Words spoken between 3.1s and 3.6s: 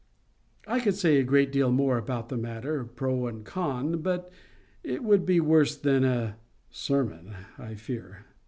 and